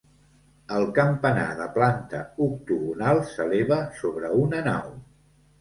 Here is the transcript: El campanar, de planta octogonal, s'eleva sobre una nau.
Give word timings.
El 0.77 0.85
campanar, 0.99 1.43
de 1.59 1.67
planta 1.75 2.21
octogonal, 2.47 3.21
s'eleva 3.35 3.79
sobre 4.01 4.33
una 4.47 4.65
nau. 4.71 4.91